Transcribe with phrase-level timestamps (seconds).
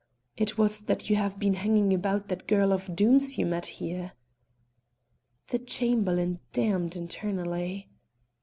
[0.35, 4.13] "It was that you have been hanging about that girl of Doom's you met here."
[5.49, 7.87] The Chamberlain damned internally.